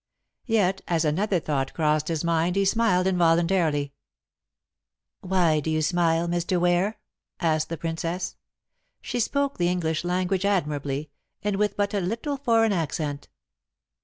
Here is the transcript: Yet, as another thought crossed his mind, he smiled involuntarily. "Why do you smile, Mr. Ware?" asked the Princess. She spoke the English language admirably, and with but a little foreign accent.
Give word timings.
Yet, 0.47 0.81
as 0.87 1.05
another 1.05 1.39
thought 1.39 1.75
crossed 1.75 2.07
his 2.07 2.23
mind, 2.23 2.55
he 2.55 2.65
smiled 2.65 3.05
involuntarily. 3.05 3.93
"Why 5.19 5.59
do 5.59 5.69
you 5.69 5.83
smile, 5.83 6.27
Mr. 6.27 6.59
Ware?" 6.59 6.97
asked 7.39 7.69
the 7.69 7.77
Princess. 7.77 8.35
She 9.03 9.19
spoke 9.19 9.59
the 9.59 9.69
English 9.69 10.03
language 10.03 10.43
admirably, 10.43 11.11
and 11.43 11.57
with 11.57 11.77
but 11.77 11.93
a 11.93 11.99
little 11.99 12.37
foreign 12.37 12.73
accent. 12.73 13.27